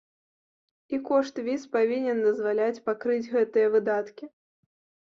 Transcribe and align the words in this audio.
І 0.95 0.99
кошт 1.09 1.41
віз 1.51 1.69
павінен 1.77 2.23
дазваляць 2.31 2.83
пакрыць 2.91 3.23
гэтыя 3.33 3.67
выдаткі. 3.79 4.25